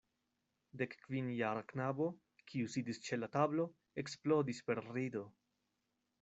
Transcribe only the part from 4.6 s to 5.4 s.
per rido.